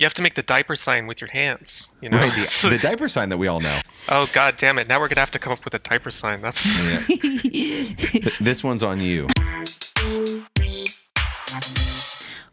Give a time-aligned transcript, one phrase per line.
[0.00, 1.92] You have to make the diaper sign with your hands.
[2.00, 2.16] You know.
[2.16, 3.80] Right, the, the diaper sign that we all know.
[4.08, 4.88] oh god damn it!
[4.88, 6.40] Now we're gonna have to come up with a diaper sign.
[6.40, 6.64] That's
[7.44, 8.30] Yeah.
[8.40, 9.28] This one's on you.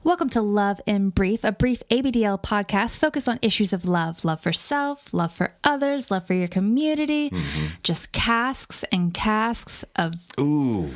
[0.03, 4.41] Welcome to Love in Brief, a brief ABDL podcast focused on issues of love love
[4.41, 7.29] for self, love for others, love for your community.
[7.29, 7.65] Mm-hmm.
[7.81, 10.89] Just casks and casks of Ooh,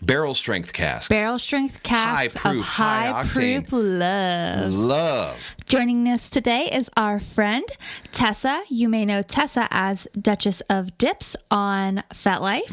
[0.00, 1.08] barrel strength cask.
[1.10, 4.72] barrel strength casks High proof, of high high proof love.
[4.72, 5.50] Love.
[5.66, 7.64] Joining us today is our friend
[8.12, 8.62] Tessa.
[8.68, 12.68] You may know Tessa as Duchess of Dips on FetLife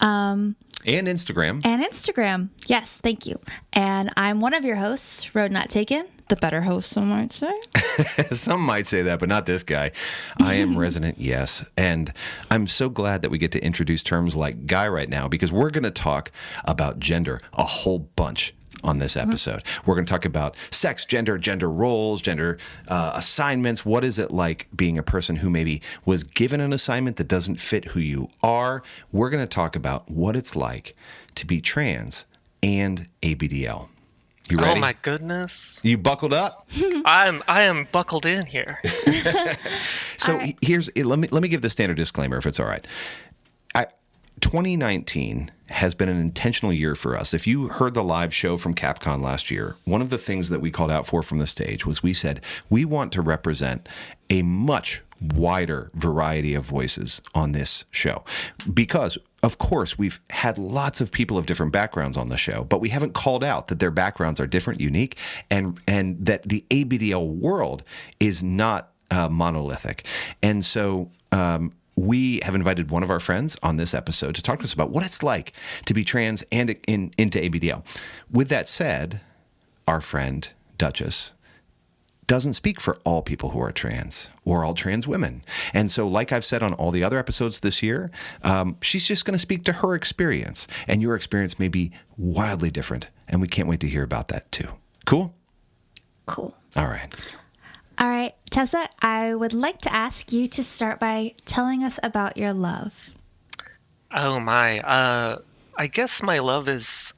[0.00, 0.54] Mm.
[0.86, 1.60] And Instagram.
[1.64, 2.48] and Instagram.
[2.66, 3.40] Yes, thank you.
[3.72, 7.52] And I'm one of your hosts, Road Not Taken, the better host, some might say.
[8.32, 9.90] Some might say that, but not this guy.
[10.40, 11.64] I am resident, yes.
[11.76, 12.12] And
[12.50, 15.70] I'm so glad that we get to introduce terms like guy right now because we're
[15.70, 16.30] going to talk
[16.64, 19.62] about gender a whole bunch on this episode.
[19.84, 23.84] We're going to talk about sex, gender, gender roles, gender uh, assignments.
[23.84, 27.56] What is it like being a person who maybe was given an assignment that doesn't
[27.56, 28.82] fit who you are?
[29.12, 30.94] We're going to talk about what it's like
[31.36, 32.24] to be trans
[32.62, 33.88] and ABDL.
[34.50, 34.78] You ready?
[34.78, 35.78] oh my goodness.
[35.82, 36.66] You buckled up?
[37.04, 38.80] I'm I am buckled in here.
[40.18, 42.86] So here's let me let me give the standard disclaimer if it's all right.
[43.74, 43.86] I,
[44.40, 47.34] 2019 has been an intentional year for us.
[47.34, 50.60] If you heard the live show from Capcom last year, one of the things that
[50.60, 53.88] we called out for from the stage was we said we want to represent
[54.30, 58.22] a much wider variety of voices on this show
[58.72, 62.80] because of course we've had lots of people of different backgrounds on the show but
[62.80, 65.16] we haven't called out that their backgrounds are different unique
[65.50, 67.82] and and that the ABDL world
[68.20, 70.06] is not uh, monolithic.
[70.42, 74.60] And so um, we have invited one of our friends on this episode to talk
[74.60, 75.52] to us about what it's like
[75.86, 77.84] to be trans and in, into ABDL.
[78.30, 79.20] With that said,
[79.86, 81.32] our friend Duchess
[82.26, 85.42] doesn't speak for all people who are trans or all trans women.
[85.72, 88.10] And so, like I've said on all the other episodes this year,
[88.42, 90.68] um, she's just going to speak to her experience.
[90.86, 93.08] And your experience may be wildly different.
[93.26, 94.68] And we can't wait to hear about that too.
[95.06, 95.34] Cool?
[96.26, 96.54] Cool.
[96.76, 97.12] All right.
[98.00, 102.36] All right, Tessa, I would like to ask you to start by telling us about
[102.36, 103.10] your love.
[104.14, 104.78] Oh my.
[104.80, 105.38] Uh
[105.76, 107.12] I guess my love is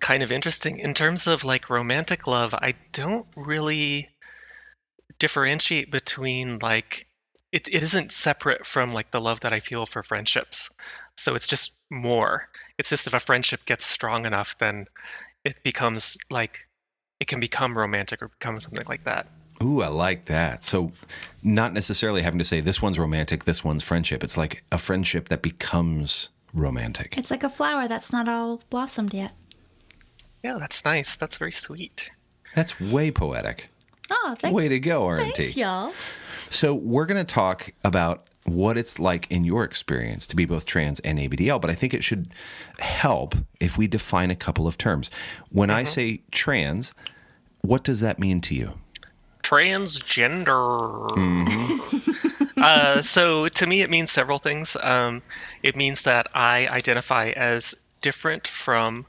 [0.00, 2.54] kind of interesting in terms of like romantic love.
[2.54, 4.08] I don't really
[5.18, 7.06] differentiate between like
[7.52, 10.70] it, it isn't separate from like the love that I feel for friendships.
[11.18, 12.48] So it's just more.
[12.78, 14.86] It's just if a friendship gets strong enough then
[15.44, 16.66] it becomes like
[17.20, 19.26] it can become romantic or become something like that.
[19.62, 20.64] Ooh, I like that.
[20.64, 20.92] So,
[21.42, 24.22] not necessarily having to say this one's romantic, this one's friendship.
[24.22, 27.16] It's like a friendship that becomes romantic.
[27.16, 29.32] It's like a flower that's not all blossomed yet.
[30.42, 31.16] Yeah, that's nice.
[31.16, 32.10] That's very sweet.
[32.54, 33.68] That's way poetic.
[34.10, 34.54] Oh, thanks.
[34.54, 35.36] Way to go, RNT.
[35.36, 35.92] Thanks, y'all.
[36.50, 40.66] So, we're going to talk about what it's like in your experience to be both
[40.66, 42.32] trans and ABDL, but I think it should
[42.78, 45.10] help if we define a couple of terms.
[45.50, 45.92] When I mm-hmm.
[45.92, 46.94] say trans,
[47.62, 48.74] what does that mean to you?
[49.46, 51.06] Transgender.
[52.56, 54.76] uh, so to me, it means several things.
[54.80, 55.22] Um,
[55.62, 59.06] it means that I identify as different from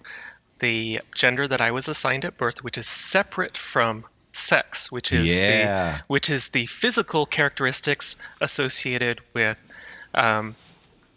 [0.60, 5.38] the gender that I was assigned at birth, which is separate from sex, which is
[5.40, 5.98] Yeah.
[5.98, 9.58] the which is the physical characteristics associated with
[10.14, 10.56] um,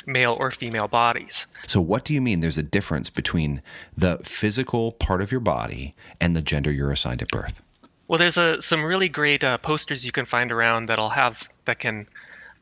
[0.06, 1.46] male or female bodies.
[1.66, 3.62] So, what do you mean there's a difference between
[3.96, 7.62] the physical part of your body and the gender you're assigned at birth?
[8.10, 11.78] Well, there's a, some really great uh, posters you can find around that'll have that
[11.78, 12.08] can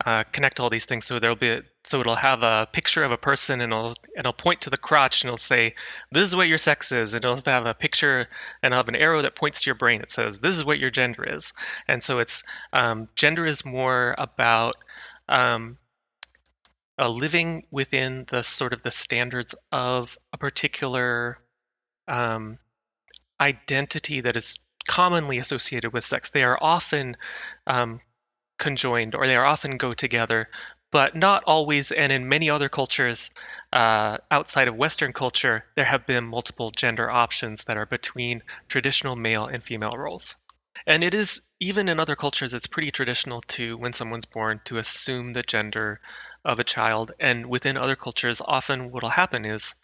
[0.05, 1.07] uh, connect all these things.
[1.07, 4.33] So there'll be so it'll have a picture of a person and it'll and it'll
[4.33, 5.73] point to the crotch and it'll say
[6.11, 8.27] this is what your sex is and it'll have a picture
[8.61, 10.01] and have an arrow that points to your brain.
[10.01, 11.51] It says this is what your gender is.
[11.87, 14.75] And so it's um, gender is more about
[15.27, 15.79] um,
[16.99, 21.39] uh, living within the sort of the standards of a particular
[22.07, 22.59] um,
[23.41, 26.31] identity that is commonly associated with sex.
[26.31, 27.15] They are often
[27.67, 28.01] um,
[28.57, 30.49] conjoined or they are often go together,
[30.91, 31.91] but not always.
[31.91, 33.29] And in many other cultures
[33.71, 39.15] uh, outside of Western culture, there have been multiple gender options that are between traditional
[39.15, 40.35] male and female roles.
[40.87, 44.79] And it is, even in other cultures, it's pretty traditional to, when someone's born, to
[44.79, 45.99] assume the gender
[46.45, 47.11] of a child.
[47.19, 49.75] And within other cultures, often what will happen is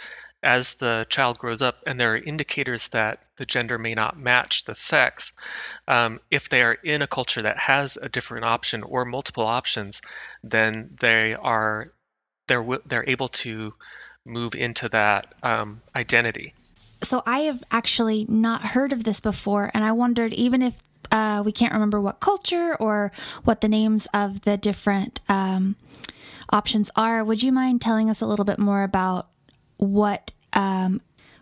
[0.45, 4.63] as the child grows up and there are indicators that the gender may not match
[4.65, 5.33] the sex,
[5.87, 10.01] um, if they are in a culture that has a different option or multiple options,
[10.43, 11.91] then they are
[12.47, 13.73] they're they're able to
[14.23, 16.53] move into that um, identity.
[17.01, 20.75] So I have actually not heard of this before, and I wondered even if
[21.11, 23.11] uh, we can't remember what culture or
[23.43, 25.75] what the names of the different um,
[26.51, 27.23] options are.
[27.23, 29.27] Would you mind telling us a little bit more about
[29.77, 31.01] what um,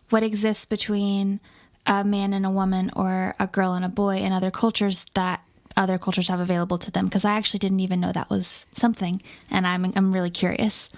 [0.10, 1.40] what exists between
[1.86, 5.46] a man and a woman or a girl and a boy in other cultures that
[5.76, 7.06] other cultures have available to them?
[7.06, 10.90] Because I actually didn't even know that was something, and I'm I'm really curious.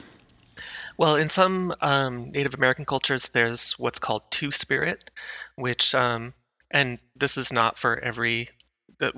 [0.97, 5.09] Well, in some um, Native American cultures, there's what's called two spirit,
[5.55, 6.33] which, um,
[6.71, 8.49] and this is not for every.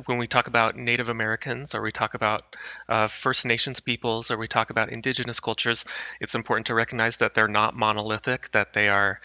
[0.05, 2.55] When we talk about Native Americans, or we talk about
[2.89, 5.85] uh, First Nations peoples, or we talk about indigenous cultures,
[6.19, 9.19] it's important to recognize that they're not monolithic, that they are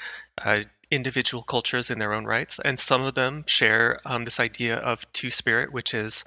[0.44, 0.60] uh,
[0.90, 5.10] individual cultures in their own rights, and some of them share um, this idea of
[5.12, 6.24] two spirit, which is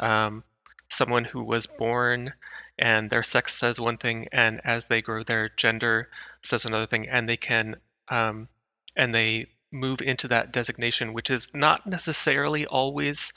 [0.00, 0.42] um,
[0.88, 2.32] someone who was born
[2.78, 6.08] and their sex says one thing, and as they grow, their gender
[6.42, 7.76] says another thing, and they can
[8.08, 8.48] um,
[8.96, 13.32] and they move into that designation, which is not necessarily always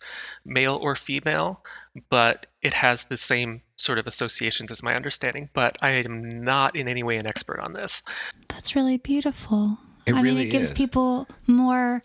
[0.46, 1.62] male or female,
[2.10, 5.50] but it has the same sort of associations as my understanding.
[5.54, 8.02] But I am not in any way an expert on this.
[8.48, 9.78] That's really beautiful.
[10.06, 10.72] It I really mean, it gives is.
[10.72, 12.02] people more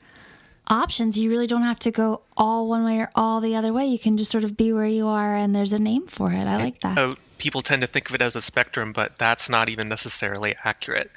[0.69, 1.17] options.
[1.17, 3.87] You really don't have to go all one way or all the other way.
[3.87, 6.45] You can just sort of be where you are, and there's a name for it.
[6.47, 6.97] I like that.
[6.97, 10.57] So people tend to think of it as a spectrum, but that's not even necessarily
[10.65, 11.11] accurate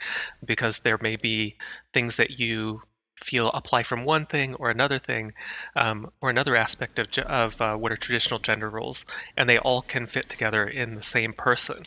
[0.46, 1.56] because there may be
[1.94, 2.82] things that you
[3.24, 5.34] feel apply from one thing or another thing
[5.76, 9.06] um, or another aspect of, of uh, what are traditional gender roles
[9.38, 11.86] and they all can fit together in the same person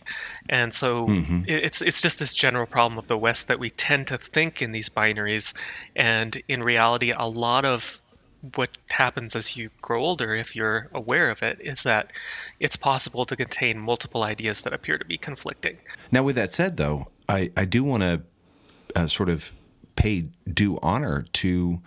[0.49, 1.49] and so Mhm.
[1.49, 4.73] it's it's just this general problem of the west that we tend to think in
[4.73, 5.53] these binaries
[5.97, 7.99] and in reality a lot of
[8.57, 12.11] what happens as you grow older if you're aware of it is that
[12.59, 15.79] it's possible to contain multiple ideas that appear to be conflicting
[16.11, 18.23] Now, with that said, though, I, I do want to
[18.97, 19.53] uh, sort of
[20.03, 21.81] pay due honor to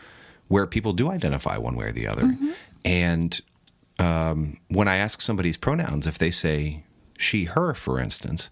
[0.48, 2.36] where people do identify one way or the other.
[2.86, 3.42] And
[4.00, 6.84] um, when I ask somebody's pronouns, if they say
[7.18, 8.50] she, her, for instance,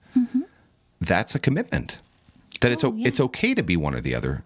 [0.99, 1.99] that's a commitment.
[2.59, 3.07] That it's o- yeah.
[3.07, 4.43] it's okay to be one or the other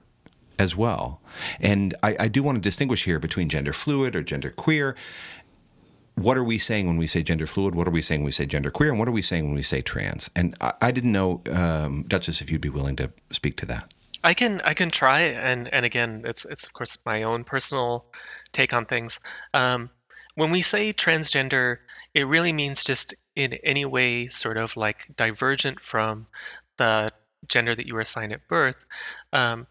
[0.60, 1.20] as well.
[1.60, 4.96] And I, I do want to distinguish here between gender fluid or gender queer.
[6.16, 7.74] What are we saying when we say gender fluid?
[7.76, 8.90] What are we saying when we say gender queer?
[8.90, 10.30] And what are we saying when we say trans?
[10.36, 13.92] And I, I didn't know, um, Duchess, if you'd be willing to speak to that.
[14.24, 18.06] I can I can try and and again it's it's of course my own personal
[18.52, 19.20] take on things.
[19.54, 19.90] Um,
[20.36, 21.78] when we say transgender,
[22.14, 26.28] it really means just in any way sort of like divergent from
[26.78, 27.10] the
[27.48, 28.78] gender that you were assigned at birth.
[29.34, 29.68] Um,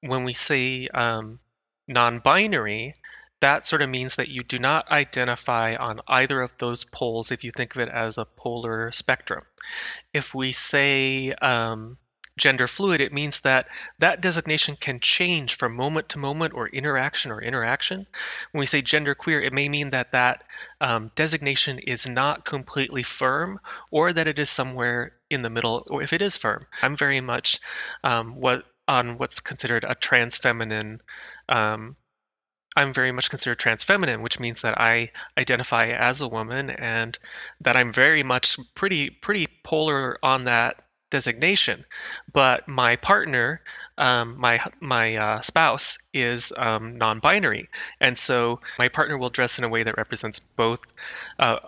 [0.00, 1.38] when we say um,
[1.88, 2.94] non-binary,
[3.40, 7.44] that sort of means that you do not identify on either of those poles if
[7.44, 9.42] you think of it as a polar spectrum.
[10.14, 11.98] If we say um,
[12.38, 13.66] gender fluid, it means that
[13.98, 18.06] that designation can change from moment to moment or interaction or interaction.
[18.52, 20.44] When we say gender queer, it may mean that that
[20.80, 23.60] um, designation is not completely firm
[23.90, 26.66] or that it is somewhere in the middle, or if it is firm.
[26.82, 27.58] I'm very much
[28.04, 31.00] um, what on what's considered a trans feminine.
[31.48, 31.96] Um,
[32.76, 37.18] I'm very much considered trans feminine, which means that I identify as a woman and
[37.62, 41.84] that I'm very much pretty pretty polar on that designation.
[42.32, 43.60] But my partner,
[43.98, 47.68] um, my my uh, spouse, is um, non-binary,
[48.00, 50.80] and so my partner will dress in a way that represents both.
[51.38, 51.58] Uh,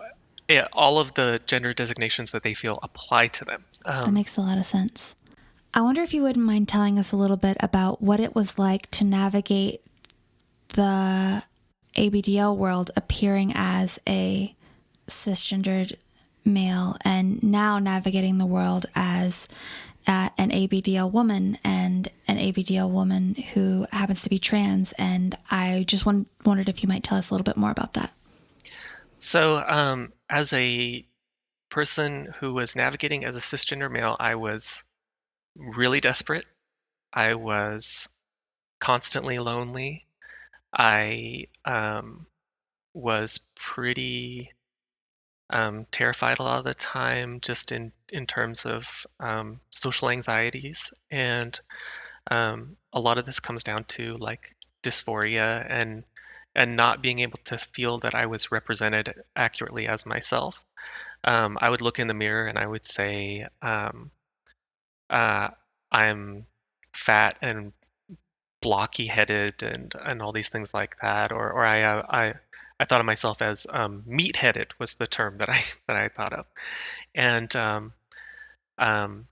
[0.73, 3.63] all of the gender designations that they feel apply to them.
[3.85, 5.13] That Um, makes a lot of sense.
[5.75, 8.57] I wonder if you wouldn't mind telling us a little bit about what it was
[8.57, 9.81] like to navigate
[10.69, 11.43] the
[11.95, 14.55] ABDL world appearing as a
[15.07, 15.95] cisgendered
[16.45, 19.47] male and now navigating the world as
[20.07, 24.91] uh, an ABDL woman and an ABDL woman who happens to be trans.
[24.93, 27.93] And I just won- wondered if you might tell us a little bit more about
[27.93, 28.11] that.
[29.19, 31.05] So, um, as a
[31.69, 34.83] person who was navigating as a cisgender male, I was
[35.55, 36.45] really desperate.
[37.13, 38.07] I was
[38.79, 40.05] constantly lonely.
[40.73, 42.25] I um,
[42.93, 44.51] was pretty
[45.49, 48.85] um, terrified a lot of the time, just in in terms of
[49.19, 51.59] um, social anxieties, and
[52.31, 56.03] um, a lot of this comes down to like dysphoria and
[56.55, 60.55] and not being able to feel that I was represented accurately as myself.
[61.23, 64.11] Um, I would look in the mirror and I would say, um,
[65.09, 65.49] uh,
[65.91, 66.45] "I'm
[66.93, 67.73] fat and
[68.61, 72.33] blocky headed and and all these things like that," or or I uh, I
[72.79, 76.09] I thought of myself as um, meat headed was the term that I that I
[76.09, 76.45] thought of,
[77.13, 77.93] and um,
[78.77, 79.27] um,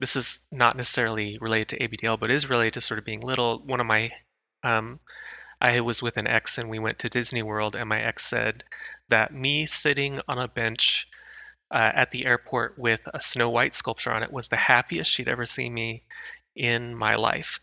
[0.00, 3.58] this is not necessarily related to ABDL, but is related to sort of being little.
[3.60, 4.10] One of my
[4.62, 5.00] um,
[5.60, 8.64] I was with an ex and we went to Disney World, and my ex said
[9.08, 11.06] that me sitting on a bench
[11.70, 15.28] uh, at the airport with a Snow White sculpture on it was the happiest she'd
[15.28, 16.02] ever seen me
[16.54, 17.60] in my life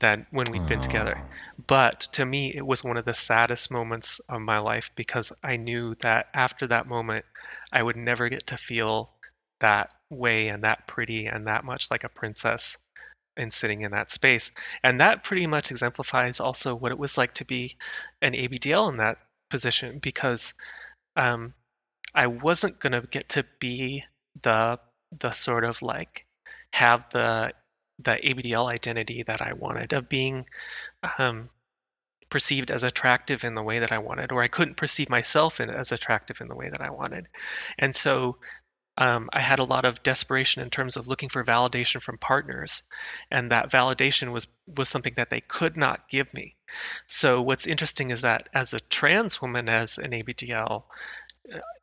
[0.00, 1.22] that when we'd been together.
[1.66, 5.56] But to me, it was one of the saddest moments of my life because I
[5.56, 7.24] knew that after that moment,
[7.72, 9.10] I would never get to feel
[9.60, 12.76] that way and that pretty and that much like a princess
[13.36, 14.52] and sitting in that space.
[14.82, 17.76] And that pretty much exemplifies also what it was like to be
[18.22, 19.18] an ABDL in that
[19.50, 20.54] position because
[21.16, 21.54] um,
[22.14, 24.04] I wasn't going to get to be
[24.42, 24.78] the
[25.20, 26.24] the sort of like
[26.72, 27.52] have the
[28.02, 30.46] the ABDL identity that I wanted of being
[31.18, 31.48] um,
[32.30, 35.68] perceived as attractive in the way that I wanted, or I couldn't perceive myself in,
[35.68, 37.26] as attractive in the way that I wanted.
[37.78, 38.36] And so
[38.96, 42.82] um, I had a lot of desperation in terms of looking for validation from partners,
[43.30, 46.56] and that validation was was something that they could not give me.
[47.06, 50.84] So what's interesting is that as a trans woman, as an ABDL,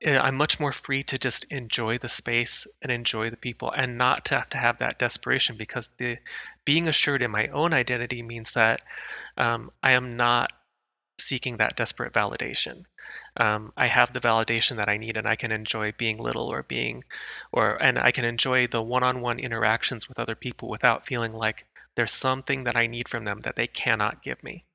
[0.06, 4.26] I'm much more free to just enjoy the space and enjoy the people and not
[4.26, 6.18] to have to have that desperation because the
[6.64, 8.82] being assured in my own identity means that
[9.38, 10.52] um, I am not
[11.20, 12.84] seeking that desperate validation.
[13.38, 16.64] Um, I have the validation that I need and I can enjoy being little or
[16.64, 17.04] being
[17.52, 22.14] or and I can enjoy the one-on-one interactions with other people without feeling like there's
[22.14, 24.66] something that I need from them that they cannot give me.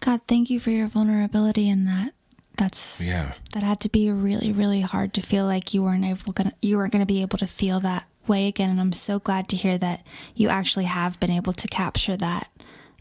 [0.00, 2.15] God, thank you for your vulnerability in that
[2.56, 6.32] that's yeah that had to be really really hard to feel like you weren't able
[6.32, 9.48] gonna you weren't gonna be able to feel that way again and i'm so glad
[9.48, 12.50] to hear that you actually have been able to capture that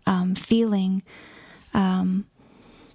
[0.08, 1.02] um, feeling
[1.74, 2.28] um,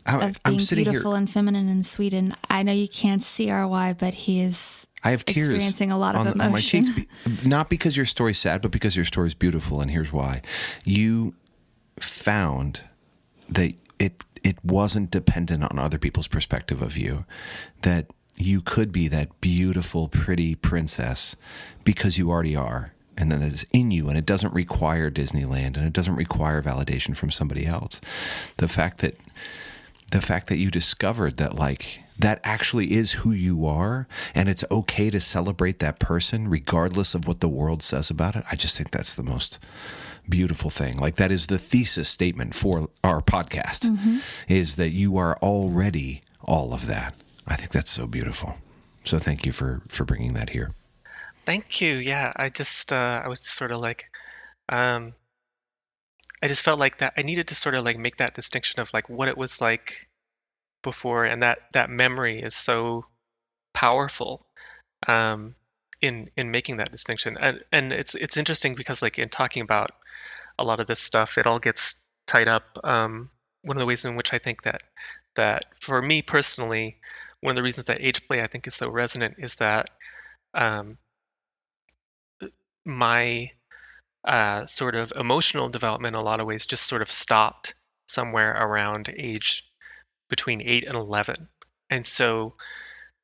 [0.06, 1.18] I, of being beautiful here.
[1.18, 5.12] and feminine and sweet and i know you can't see ry but he is I
[5.12, 6.44] have tears experiencing a lot of on, emotion.
[6.44, 9.80] on my cheeks, not because your story's sad, but because your story's beautiful.
[9.80, 10.42] And here's why:
[10.84, 11.34] you
[11.98, 12.82] found
[13.48, 17.24] that it it wasn't dependent on other people's perspective of you
[17.82, 18.06] that
[18.36, 21.36] you could be that beautiful pretty princess
[21.84, 25.86] because you already are and then it's in you and it doesn't require disneyland and
[25.86, 28.00] it doesn't require validation from somebody else.
[28.56, 29.16] The fact that
[30.10, 34.64] the fact that you discovered that like that actually is who you are and it's
[34.70, 38.76] okay to celebrate that person regardless of what the world says about it i just
[38.76, 39.58] think that's the most
[40.30, 40.96] beautiful thing.
[40.96, 44.18] Like that is the thesis statement for our podcast mm-hmm.
[44.48, 47.14] is that you are already all of that.
[47.46, 48.56] I think that's so beautiful.
[49.04, 50.72] So thank you for for bringing that here.
[51.46, 51.96] Thank you.
[51.96, 54.04] Yeah, I just uh, I was just sort of like
[54.68, 55.14] um
[56.42, 58.92] I just felt like that I needed to sort of like make that distinction of
[58.94, 60.08] like what it was like
[60.82, 63.04] before and that that memory is so
[63.74, 64.46] powerful
[65.06, 65.54] um
[66.02, 69.90] in in making that distinction and and it's it's interesting because like in talking about
[70.60, 72.78] a lot of this stuff, it all gets tied up.
[72.84, 73.30] Um,
[73.62, 74.82] one of the ways in which I think that
[75.36, 76.98] that for me personally,
[77.40, 79.90] one of the reasons that age play I think is so resonant is that
[80.54, 80.98] um,
[82.84, 83.50] my
[84.26, 87.74] uh, sort of emotional development in a lot of ways just sort of stopped
[88.06, 89.64] somewhere around age
[90.28, 91.48] between 8 and 11
[91.90, 92.54] and so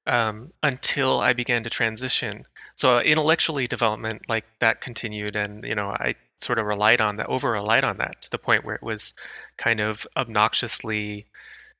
[0.07, 2.45] um, until i began to transition
[2.75, 7.29] so intellectually development like that continued and you know i sort of relied on that,
[7.29, 9.15] over relied on that to the point where it was
[9.57, 11.27] kind of obnoxiously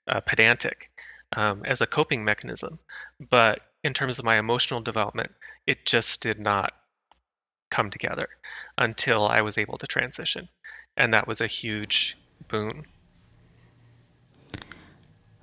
[0.09, 0.91] uh, pedantic
[1.37, 2.79] um, as a coping mechanism.
[3.31, 5.33] But in terms of my emotional development,
[5.67, 6.73] it just did not
[7.71, 8.29] come together
[8.79, 10.49] until I was able to transition.
[10.97, 12.17] And that was a huge
[12.49, 12.87] boon.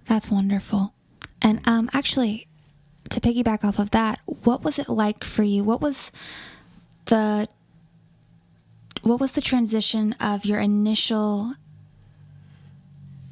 [0.05, 0.93] That's wonderful.
[1.41, 2.47] And um, actually,
[3.13, 5.63] to piggyback off of that, what was it like for you?
[5.63, 6.12] What was
[7.05, 7.48] the
[9.03, 11.55] what was the transition of your initial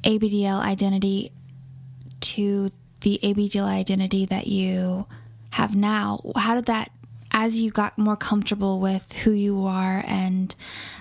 [0.04, 1.32] ABDL identity
[2.20, 2.70] to
[3.00, 5.06] the ABDL identity that you
[5.50, 6.20] have now?
[6.36, 6.90] How did that,
[7.30, 10.54] as you got more comfortable with who you are and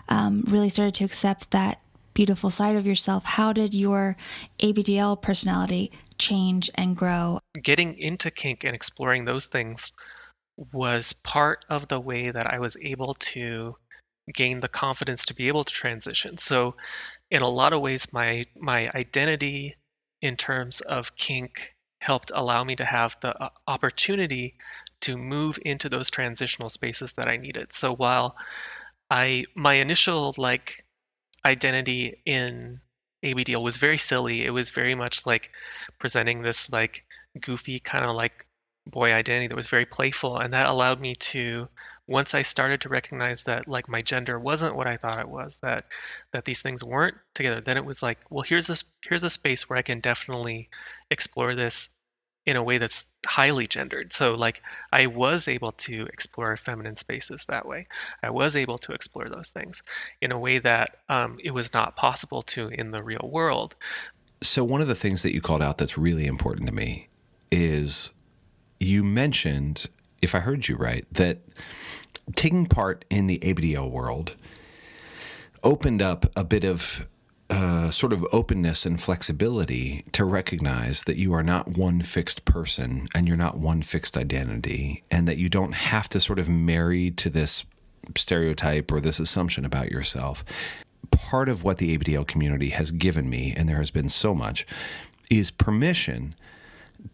[0.08, 1.82] um, really started to accept that
[2.14, 4.16] beautiful side of yourself, how did your
[4.60, 7.40] ABDL personality change and grow?
[7.62, 9.92] Getting into kink and exploring those things
[10.72, 13.76] was part of the way that I was able to
[14.34, 16.38] gain the confidence to be able to transition.
[16.38, 16.76] So,
[17.30, 19.76] in a lot of ways, my my identity
[20.22, 24.56] in terms of kink helped allow me to have the uh, opportunity
[25.02, 27.74] to move into those transitional spaces that I needed.
[27.74, 28.36] So while
[29.10, 30.86] I my initial like
[31.46, 32.82] identity in
[33.24, 34.46] ABDL was very silly.
[34.46, 35.52] It was very much like
[36.00, 37.04] presenting this like
[37.40, 38.46] goofy kind of like
[38.88, 41.68] boy identity that was very playful and that allowed me to
[42.08, 45.58] once I started to recognize that like my gender wasn't what I thought it was,
[45.62, 45.86] that
[46.34, 49.70] that these things weren't together, then it was like, well, here's this here's a space
[49.70, 50.70] where I can definitely
[51.10, 51.90] explore this
[52.46, 54.14] in a way that's highly gendered.
[54.14, 57.88] So like I was able to explore feminine spaces that way.
[58.24, 59.84] I was able to explore those things
[60.22, 63.76] in a way that um, it was not possible to in the real world.
[64.42, 67.10] So one of the things that you called out that's really important to me
[67.52, 68.10] is
[68.80, 69.88] you mentioned,
[70.22, 71.40] if I heard you right, that
[72.36, 74.36] taking part in the ABDL world
[75.64, 77.08] opened up a bit of
[77.52, 83.10] uh, sort of openness and flexibility to recognize that you are not one fixed person
[83.14, 87.12] and you're not one fixed identity, and that you don't have to sort of marry
[87.12, 87.66] to this
[88.16, 90.46] stereotype or this assumption about yourself.
[91.12, 94.66] Part of what the ABDL community has given me, and there has been so much,
[95.30, 96.34] is permission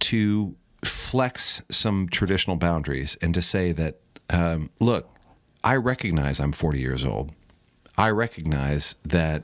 [0.02, 5.10] to flex some traditional boundaries and to say that, um, look,
[5.64, 7.32] I recognize I'm 40 years old.
[7.98, 9.42] I recognize that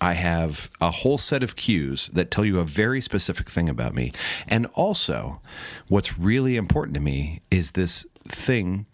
[0.00, 3.94] I have a whole set of cues that tell you a very specific thing about
[3.94, 4.12] me.
[4.46, 5.40] And also,
[5.88, 8.86] what's really important to me is this thing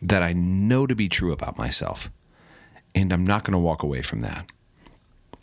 [0.00, 2.10] that I know to be true about myself.
[2.94, 4.46] And I'm not going to walk away from that.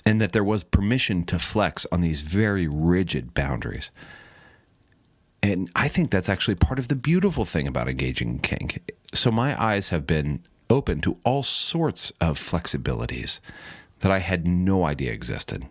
[0.06, 3.92] And that there was permission to flex on these very rigid boundaries.
[5.44, 8.92] And I think that's actually part of the beautiful thing about engaging in kink.
[9.14, 13.40] So my eyes have been open to all sorts of flexibilities
[14.02, 15.68] that I had no idea existed.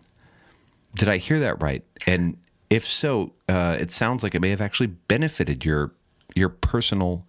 [0.95, 1.83] Did I hear that right?
[2.07, 2.37] And
[2.69, 5.91] if so, uh, it sounds like it may have actually benefited your
[6.35, 7.25] your personal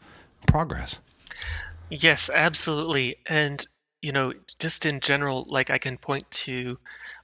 [0.46, 1.00] progress.
[1.88, 3.16] Yes, absolutely.
[3.26, 3.66] And
[4.02, 6.78] you know, just in general, like I can point to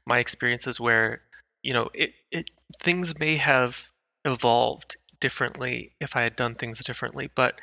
[0.07, 1.21] my experiences where
[1.63, 2.51] you know it, it
[2.83, 3.79] things may have
[4.25, 7.31] evolved differently if I had done things differently.
[7.35, 7.61] But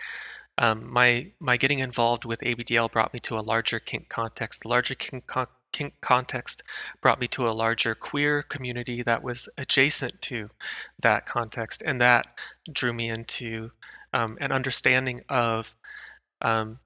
[0.58, 4.62] um, my my getting involved with ABDL brought me to a larger kink context.
[4.64, 6.64] The larger kink, con- kink context
[7.02, 10.50] brought me to a larger queer community that was adjacent to
[11.02, 12.28] that context, and that
[12.72, 13.70] drew me into
[14.14, 15.68] um, an understanding of
[16.42, 16.80] um,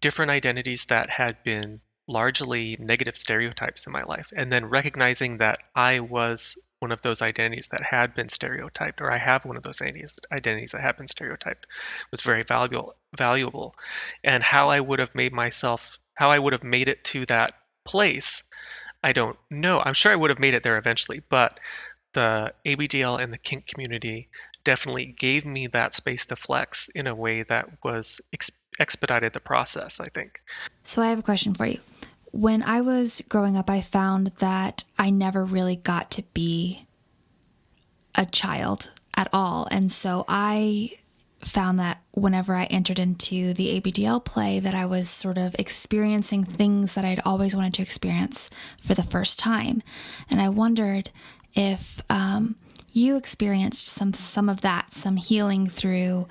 [0.00, 5.58] different identities that had been largely negative stereotypes in my life, and then recognizing that
[5.74, 9.64] I was one of those identities that had been stereotyped, or I have one of
[9.64, 11.66] those identities that have been stereotyped,
[12.10, 12.94] was very valuable.
[13.16, 13.74] Valuable,
[14.22, 17.54] and how I would have made myself, how I would have made it to that
[17.84, 18.42] place,
[19.02, 19.80] I don't know.
[19.80, 21.58] I'm sure I would have made it there eventually, but
[22.14, 24.28] the ABDL and the kink community
[24.64, 29.40] definitely gave me that space to flex in a way that was ex- expedited the
[29.40, 30.00] process.
[30.00, 30.40] I think.
[30.84, 31.80] So I have a question for you
[32.32, 36.86] when I was growing up, I found that I never really got to be
[38.14, 39.66] a child at all.
[39.70, 40.92] And so I
[41.40, 46.44] found that whenever I entered into the ABDL play that I was sort of experiencing
[46.44, 48.50] things that I'd always wanted to experience
[48.82, 49.82] for the first time.
[50.28, 51.10] And I wondered
[51.54, 52.56] if um,
[52.92, 56.26] you experienced some some of that, some healing through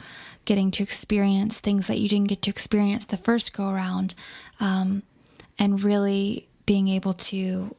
[0.46, 4.14] getting to experience things that you didn't get to experience the first go around.
[4.60, 5.04] Um,
[5.60, 7.76] and really being able to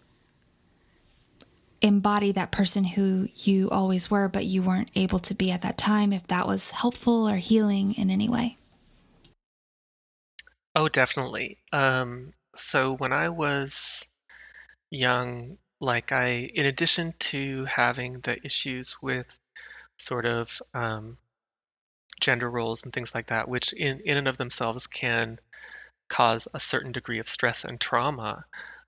[1.81, 5.79] embody that person who you always were, but you weren't able to be at that
[5.79, 8.57] time, if that was helpful or healing in any way.
[10.75, 11.59] Oh, definitely.
[11.73, 14.05] Um, so when I was
[14.91, 19.27] young, like I, in addition to having the issues with
[19.97, 21.17] sort of um,
[22.21, 25.39] gender roles and things like that, which in, in and of themselves can
[26.09, 28.45] cause a certain degree of stress and trauma.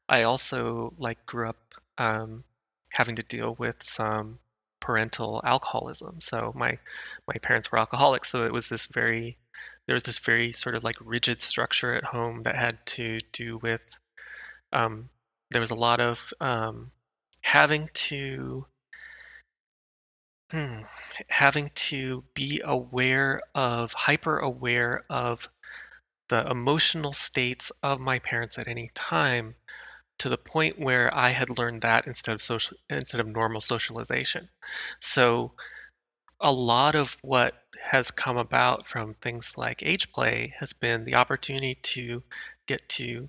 [0.09, 1.59] I also like grew up
[1.99, 2.45] um,
[2.91, 4.39] having to deal with some
[4.81, 6.21] parental alcoholism.
[6.21, 6.79] So my
[7.29, 9.39] my parents were alcoholics, so it was this very
[9.87, 13.59] there was this very sort of like rigid structure at home that had to do
[13.59, 13.81] with
[14.73, 15.09] um,
[15.51, 16.91] there was a lot of um,
[17.43, 18.67] having to
[20.51, 20.81] hmm,
[21.29, 25.49] having to be aware of hyper aware of
[26.29, 29.55] the emotional states of my parents at any time
[30.21, 34.49] to the point where I had learned that instead of social instead of normal socialization.
[35.01, 35.53] So
[36.41, 41.15] a lot of what has come about from things like age play has been the
[41.15, 42.23] opportunity to
[42.67, 43.29] get to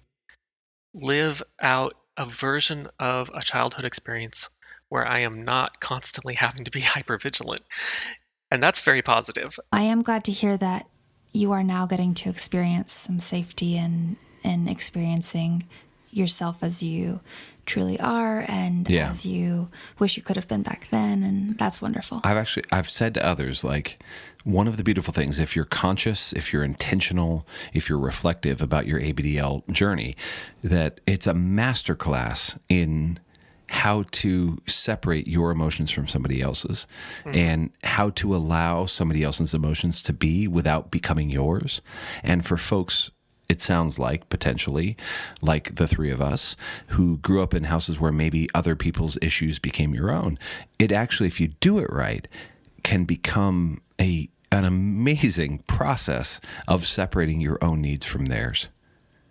[0.94, 4.50] live out a version of a childhood experience
[4.90, 7.62] where I am not constantly having to be hyper vigilant.
[8.52, 9.58] And that's very positive.
[9.72, 10.88] I am glad to hear that
[11.32, 15.64] you are now getting to experience some safety and and experiencing
[16.12, 17.20] yourself as you
[17.66, 19.10] truly are and yeah.
[19.10, 19.70] as you
[20.00, 23.26] wish you could have been back then and that's wonderful i've actually i've said to
[23.26, 24.00] others like
[24.44, 28.88] one of the beautiful things, if you're conscious, if you're intentional, if you're reflective about
[28.88, 30.16] your ABDL journey,
[30.64, 33.20] that it's a masterclass in
[33.70, 36.88] how to separate your emotions from somebody else's
[37.24, 37.38] mm-hmm.
[37.38, 41.82] and how to allow somebody else's emotions to be without becoming yours.
[42.22, 43.12] And for folks,
[43.52, 44.96] it sounds like potentially
[45.42, 46.56] like the three of us
[46.88, 50.40] who grew up in houses where maybe other people's issues became your own.
[50.80, 52.30] It actually, if you do it right,
[52.84, 58.70] can become a an amazing process of separating your own needs from theirs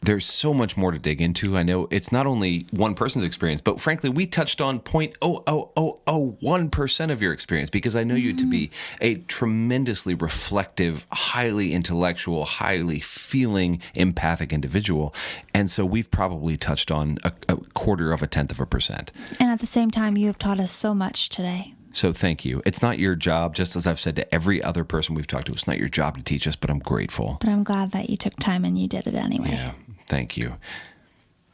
[0.02, 1.56] there's so much more to dig into.
[1.56, 7.22] I know it's not only one person's experience, but frankly, we touched on 0.00001% of
[7.22, 8.72] your experience because I know you to be mm.
[9.00, 15.12] a tremendously reflective, highly intellectual, highly feeling, empathic individual.
[15.52, 19.12] And so we've probably touched on a, a quarter of a tenth of a percent.
[19.38, 21.74] And at the same time, you have taught us so much today.
[21.92, 22.62] So thank you.
[22.64, 25.52] It's not your job, just as I've said to every other person we've talked to,
[25.52, 27.38] it's not your job to teach us, but I'm grateful.
[27.40, 29.50] But I'm glad that you took time and you did it anyway.
[29.50, 29.72] Yeah.
[30.10, 30.56] Thank you.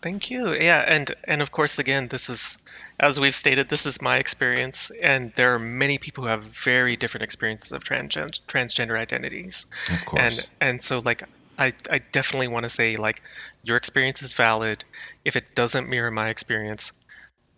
[0.00, 0.54] Thank you.
[0.54, 2.56] Yeah, and and of course, again, this is
[3.00, 6.96] as we've stated, this is my experience, and there are many people who have very
[6.96, 9.66] different experiences of transgender transgender identities.
[9.92, 10.22] Of course.
[10.22, 11.24] And and so like
[11.58, 13.22] I I definitely want to say like
[13.62, 14.84] your experience is valid.
[15.26, 16.92] If it doesn't mirror my experience,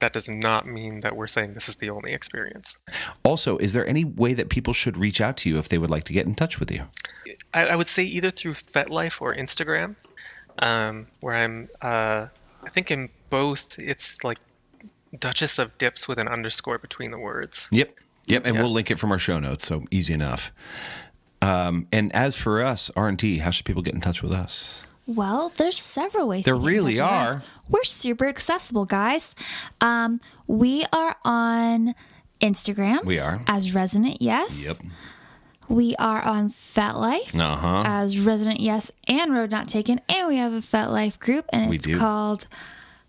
[0.01, 2.77] that does not mean that we're saying this is the only experience.
[3.23, 5.91] Also, is there any way that people should reach out to you if they would
[5.91, 6.83] like to get in touch with you?
[7.55, 9.95] I, I would say either through FetLife or Instagram
[10.59, 12.27] um, where I'm, uh,
[12.65, 14.39] I think in both it's like
[15.19, 17.69] Duchess of Dips with an underscore between the words.
[17.71, 17.95] Yep.
[18.27, 18.45] Yep.
[18.45, 18.63] And yeah.
[18.63, 19.67] we'll link it from our show notes.
[19.67, 20.53] So easy enough.
[21.41, 24.83] Um, and as for us, RNT, how should people get in touch with us?
[25.07, 26.45] Well, there's several ways.
[26.45, 27.43] There really are.
[27.69, 29.35] We're super accessible, guys.
[29.81, 31.95] Um, we are on
[32.43, 33.05] Instagram.
[33.05, 34.63] We are as Resident Yes.
[34.63, 34.79] Yep.
[35.69, 37.83] We are on FetLife uh-huh.
[37.85, 41.87] as Resident Yes and Road Not Taken, and we have a FetLife group, and it's
[41.99, 42.47] called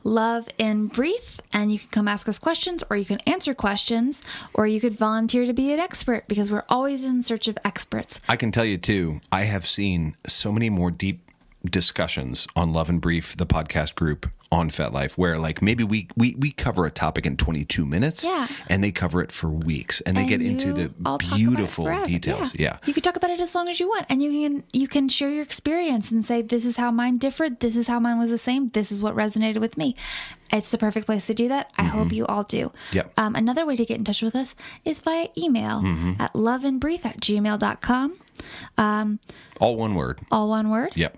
[0.04, 1.40] Love in Brief.
[1.54, 4.22] And you can come ask us questions, or you can answer questions,
[4.54, 8.20] or you could volunteer to be an expert because we're always in search of experts.
[8.28, 9.22] I can tell you too.
[9.32, 11.22] I have seen so many more deep
[11.64, 16.36] discussions on Love in Brief, the podcast group on FetLife, where like maybe we, we
[16.36, 20.18] we cover a topic in 22 minutes, yeah, and they cover it for weeks, and,
[20.18, 20.90] and they get into the
[21.36, 22.54] beautiful details.
[22.56, 22.62] Yeah.
[22.62, 24.88] yeah, you can talk about it as long as you want, and you can you
[24.88, 28.18] can share your experience and say this is how mine differed, this is how mine
[28.18, 29.96] was the same, this is what resonated with me.
[30.52, 31.72] It's the perfect place to do that.
[31.78, 31.98] I mm-hmm.
[31.98, 32.72] hope you all do.
[32.92, 33.14] Yep.
[33.18, 36.20] Um, another way to get in touch with us is via email mm-hmm.
[36.20, 38.18] at loveandbrief at gmail.com.
[38.78, 39.20] Um,
[39.60, 40.20] all one word.
[40.32, 40.94] All one word.
[40.96, 41.18] Yep.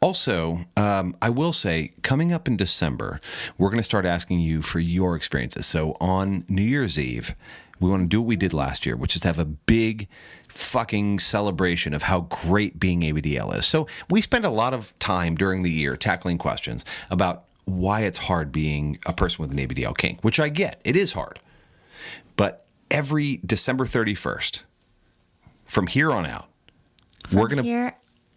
[0.00, 3.20] Also, um, I will say, coming up in December,
[3.56, 5.66] we're going to start asking you for your experiences.
[5.66, 7.34] So on New Year's Eve,
[7.80, 10.08] we want to do what we did last year, which is to have a big
[10.48, 13.66] fucking celebration of how great being ABDL is.
[13.66, 18.18] So we spent a lot of time during the year tackling questions about why it's
[18.18, 20.80] hard being a person with an ABDL kink, which I get.
[20.84, 21.38] It is hard.
[22.36, 24.62] But every December 31st,
[25.66, 26.48] from here on out,
[27.28, 27.68] from we're going to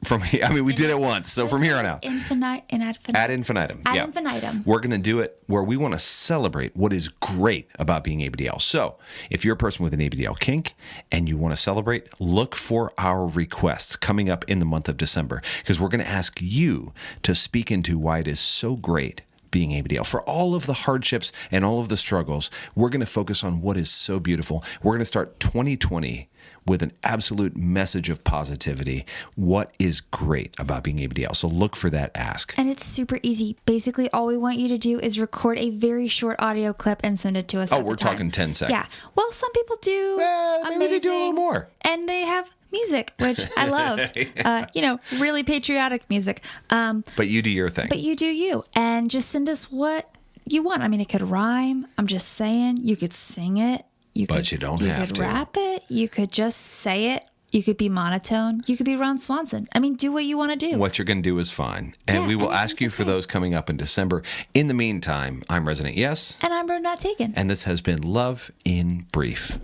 [0.04, 2.00] from here, I mean, we did it once, so from here on out.
[2.04, 3.16] Infinite ad infinitum.
[3.16, 3.82] Ad infinitum.
[3.86, 4.04] Ad yeah.
[4.06, 4.64] infinitum.
[4.66, 8.20] We're going to do it where we want to celebrate what is great about being
[8.20, 8.62] ABDL.
[8.62, 8.98] So,
[9.30, 10.74] if you're a person with an ABDL kink
[11.12, 14.98] and you want to celebrate, look for our requests coming up in the month of
[14.98, 19.22] December because we're going to ask you to speak into why it is so great
[19.52, 20.06] being ABDL.
[20.06, 23.62] For all of the hardships and all of the struggles, we're going to focus on
[23.62, 24.64] what is so beautiful.
[24.82, 26.30] We're going to start 2020
[26.66, 29.06] with an absolute message of positivity.
[29.36, 31.36] What is great about being ABDL?
[31.36, 32.54] So look for that ask.
[32.58, 33.58] And it's super easy.
[33.66, 37.20] Basically, all we want you to do is record a very short audio clip and
[37.20, 37.72] send it to us.
[37.72, 39.00] Oh, we're talking 10 seconds.
[39.00, 39.10] Yeah.
[39.16, 40.18] Well, some people do.
[40.18, 41.70] Well, maybe amazing, they do a little more.
[41.82, 44.18] And they have music, which I loved.
[44.44, 46.46] uh, you know, really patriotic music.
[46.70, 47.88] Um, but you do your thing.
[47.90, 48.64] But you do you.
[48.76, 50.14] And just send us what
[50.46, 50.82] you want.
[50.84, 51.88] I mean, it could rhyme.
[51.98, 52.78] I'm just saying.
[52.82, 53.86] You could sing it.
[54.14, 55.22] You but could, you don't you have could to.
[55.22, 55.84] wrap it.
[55.88, 57.26] You could just say it.
[57.52, 58.62] You could be monotone.
[58.66, 59.68] You could be Ron Swanson.
[59.76, 60.78] I mean, do what you want to do.
[60.78, 61.94] What you're going to do is fine.
[62.08, 64.24] And yeah, we will ask you for those coming up in December.
[64.54, 66.38] In the meantime, I'm Resident Yes.
[66.42, 67.34] And I'm Road Not Taken.
[67.36, 69.58] And this has been Love in Brief.